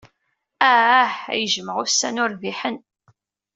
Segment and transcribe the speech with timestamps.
[0.71, 2.77] Ah, ay jjmeɣ ussan urbiḥen!